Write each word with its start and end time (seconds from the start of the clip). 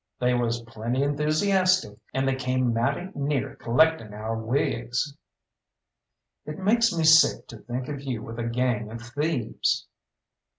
They 0.19 0.33
was 0.33 0.63
plenty 0.63 1.01
enthoosiastic, 1.01 1.99
and 2.11 2.27
they 2.27 2.33
came 2.33 2.73
mighty 2.73 3.11
near 3.13 3.55
collecting 3.57 4.15
our 4.15 4.35
wigs." 4.35 5.15
"It 6.43 6.57
makes 6.57 6.91
me 6.91 7.03
sick 7.03 7.47
to 7.49 7.57
think 7.59 7.87
of 7.87 8.01
you 8.01 8.23
with 8.23 8.39
a 8.39 8.45
gang 8.45 8.89
of 8.89 8.99
thieves." 9.03 9.85